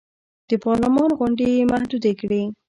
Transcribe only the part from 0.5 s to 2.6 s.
پارلمان غونډې یې محدودې کړې.